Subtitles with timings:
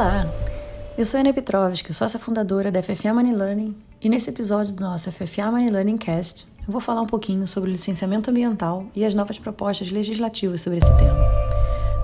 [0.00, 0.26] Olá,
[0.96, 5.12] eu sou Ana Petrovski, sócia fundadora da FFA Money Learning e nesse episódio do nosso
[5.12, 9.14] FFA Money Learning Cast eu vou falar um pouquinho sobre o licenciamento ambiental e as
[9.14, 11.20] novas propostas legislativas sobre esse tema.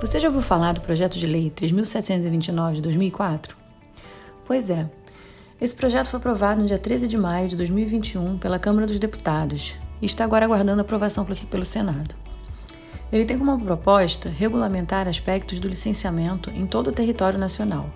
[0.00, 3.56] Você já ouviu falar do projeto de lei 3729 de 2004?
[4.44, 4.88] Pois é,
[5.60, 9.74] esse projeto foi aprovado no dia 13 de maio de 2021 pela Câmara dos Deputados
[10.00, 12.14] e está agora aguardando aprovação pelo Senado.
[13.12, 17.90] Ele tem como proposta regulamentar aspectos do licenciamento em todo o território nacional,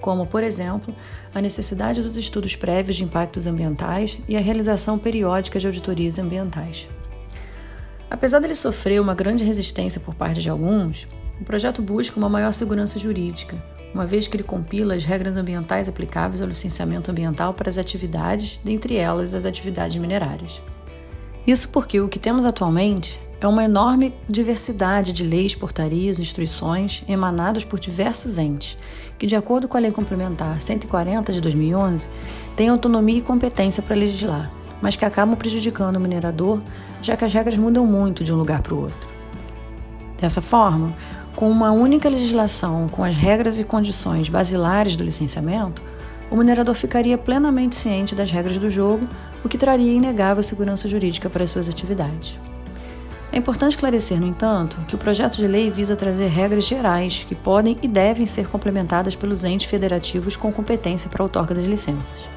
[0.00, 0.94] como, por exemplo,
[1.34, 6.88] a necessidade dos estudos prévios de impactos ambientais e a realização periódica de auditorias ambientais.
[8.08, 11.08] Apesar dele sofrer uma grande resistência por parte de alguns,
[11.40, 13.56] o projeto busca uma maior segurança jurídica,
[13.92, 18.60] uma vez que ele compila as regras ambientais aplicáveis ao licenciamento ambiental para as atividades,
[18.62, 20.62] dentre elas as atividades minerárias.
[21.44, 27.64] Isso porque o que temos atualmente é uma enorme diversidade de leis, portarias, instruções emanadas
[27.64, 28.78] por diversos entes,
[29.18, 32.08] que, de acordo com a Lei Complementar 140 de 2011,
[32.54, 34.48] têm autonomia e competência para legislar,
[34.80, 36.60] mas que acabam prejudicando o minerador,
[37.02, 39.12] já que as regras mudam muito de um lugar para o outro.
[40.20, 40.94] Dessa forma,
[41.34, 45.82] com uma única legislação com as regras e condições basilares do licenciamento,
[46.30, 49.08] o minerador ficaria plenamente ciente das regras do jogo,
[49.44, 52.38] o que traria inegável segurança jurídica para as suas atividades.
[53.32, 57.34] É importante esclarecer, no entanto, que o projeto de lei visa trazer regras gerais que
[57.34, 62.28] podem e devem ser complementadas pelos entes federativos com competência para a outorga das licenças.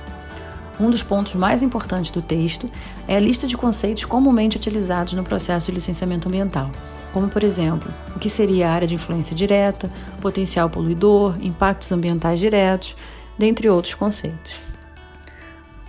[0.80, 2.72] Um dos pontos mais importantes do texto
[3.10, 6.72] é a lista de conceitos comumente utilizados no processo de licenciamento ambiental,
[7.12, 12.40] como, por exemplo, o que seria a área de influência direta, potencial poluidor, impactos ambientais
[12.40, 12.96] diretos,
[13.38, 14.75] dentre outros conceitos.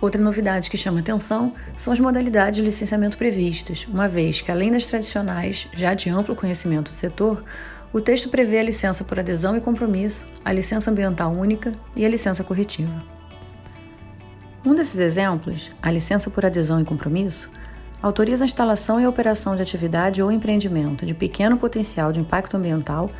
[0.07, 4.71] Outra novidade que chama atenção são as modalidades de licenciamento previstas, uma vez que, além
[4.71, 7.43] das tradicionais, já de amplo conhecimento do setor,
[7.91, 12.09] o texto prevê a licença por adesão e compromisso, a licença ambiental única e a
[12.09, 13.03] licença corretiva.
[14.65, 17.51] Um desses exemplos, a licença por adesão e compromisso,
[18.01, 23.11] autoriza a instalação e operação de atividade ou empreendimento de pequeno potencial de impacto ambiental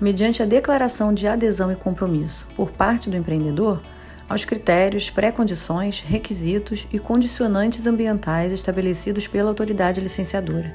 [0.00, 3.82] mediante a declaração de adesão e compromisso por parte do empreendedor
[4.28, 10.74] aos critérios, pré-condições, requisitos e condicionantes ambientais estabelecidos pela autoridade licenciadora,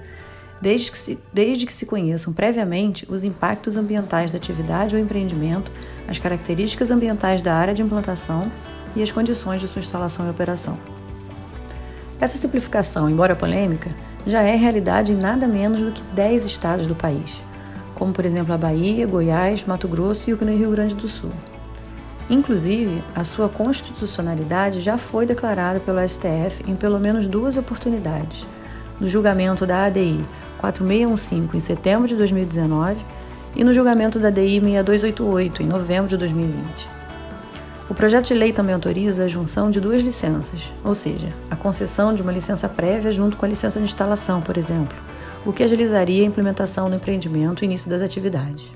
[0.60, 5.72] desde que, se, desde que se conheçam previamente os impactos ambientais da atividade ou empreendimento,
[6.08, 8.52] as características ambientais da área de implantação
[8.96, 10.78] e as condições de sua instalação e operação.
[12.20, 13.92] Essa simplificação, embora polêmica,
[14.26, 17.44] já é realidade em nada menos do que 10 estados do país,
[17.94, 21.32] como por exemplo a Bahia, Goiás, Mato Grosso e o Rio Grande do Sul.
[22.30, 28.48] Inclusive, a sua constitucionalidade já foi declarada pelo STF em pelo menos duas oportunidades:
[29.00, 30.24] no julgamento da ADI
[30.58, 32.98] 4615 em setembro de 2019
[33.56, 36.90] e no julgamento da ADI 6288 em novembro de 2020.
[37.90, 42.14] O projeto de lei também autoriza a junção de duas licenças, ou seja, a concessão
[42.14, 44.98] de uma licença prévia junto com a licença de instalação, por exemplo,
[45.46, 48.72] o que agilizaria a implementação no empreendimento e início das atividades.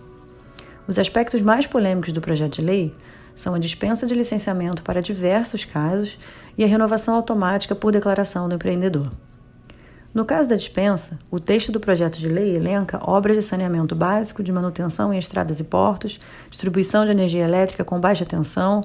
[0.88, 2.94] Os aspectos mais polêmicos do projeto de lei
[3.38, 6.18] são a dispensa de licenciamento para diversos casos
[6.58, 9.12] e a renovação automática por declaração do empreendedor.
[10.12, 14.42] No caso da dispensa, o texto do projeto de lei elenca obras de saneamento básico,
[14.42, 18.84] de manutenção em estradas e portos, distribuição de energia elétrica com baixa tensão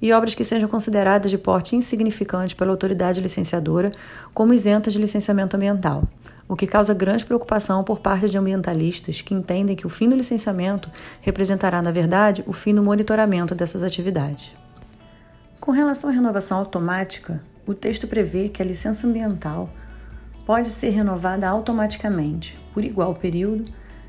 [0.00, 3.92] e obras que sejam consideradas de porte insignificante pela autoridade licenciadora
[4.32, 6.08] como isentas de licenciamento ambiental,
[6.48, 10.16] o que causa grande preocupação por parte de ambientalistas que entendem que o fim do
[10.16, 10.90] licenciamento
[11.20, 14.54] representará, na verdade, o fim do monitoramento dessas atividades.
[15.60, 19.70] Com relação à renovação automática, o texto prevê que a licença ambiental
[20.44, 23.64] pode ser renovada automaticamente, por igual período,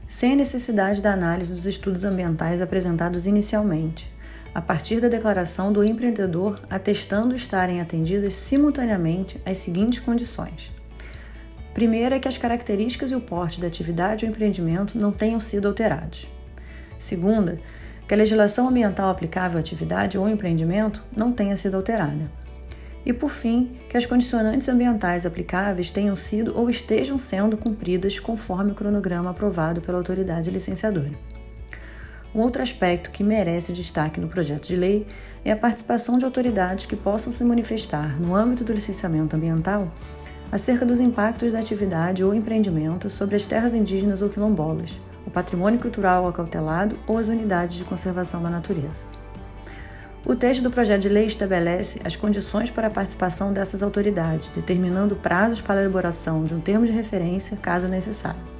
[0.05, 4.11] sem a necessidade da análise dos estudos ambientais apresentados inicialmente,
[4.55, 10.71] a partir da declaração do empreendedor atestando estarem atendidas simultaneamente as seguintes condições:
[11.73, 15.67] Primeira é que as características e o porte da atividade ou empreendimento não tenham sido
[15.67, 16.29] alterados.
[16.97, 17.59] Segunda,
[18.07, 22.31] que a legislação ambiental aplicável à atividade ou empreendimento não tenha sido alterada.
[23.05, 28.71] E, por fim, que as condicionantes ambientais aplicáveis tenham sido ou estejam sendo cumpridas conforme
[28.71, 31.34] o cronograma aprovado pela autoridade licenciadora.
[32.35, 35.07] Um outro aspecto que merece destaque no projeto de lei
[35.45, 39.89] é a participação de autoridades que possam se manifestar no âmbito do licenciamento ambiental
[40.51, 45.79] acerca dos impactos da atividade ou empreendimento sobre as terras indígenas ou quilombolas, o patrimônio
[45.79, 49.05] cultural acautelado ou as unidades de conservação da natureza.
[50.25, 55.15] O texto do projeto de lei estabelece as condições para a participação dessas autoridades, determinando
[55.15, 58.54] prazos para a elaboração de um termo de referência, caso necessário.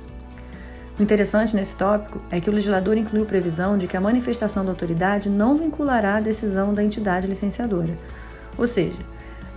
[0.97, 4.71] O interessante nesse tópico é que o legislador incluiu previsão de que a manifestação da
[4.71, 7.97] autoridade não vinculará a decisão da entidade licenciadora.
[8.57, 8.99] Ou seja,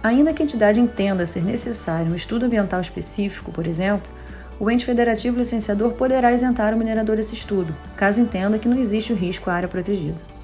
[0.02, 4.10] ainda que a entidade entenda ser necessário um estudo ambiental específico, por exemplo,
[4.58, 9.12] o ente federativo licenciador poderá isentar o minerador desse estudo, caso entenda que não existe
[9.12, 10.37] o risco à área protegida.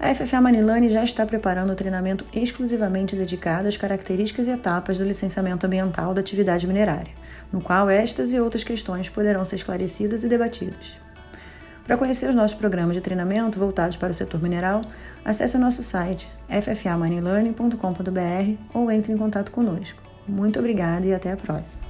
[0.00, 5.04] A FFA Manilane já está preparando o treinamento exclusivamente dedicado às características e etapas do
[5.04, 7.12] licenciamento ambiental da atividade minerária,
[7.52, 10.96] no qual estas e outras questões poderão ser esclarecidas e debatidas.
[11.84, 14.80] Para conhecer os nossos programas de treinamento voltados para o setor mineral,
[15.22, 20.02] acesse o nosso site ffamoneylearning.com.br ou entre em contato conosco.
[20.26, 21.89] Muito obrigada e até a próxima!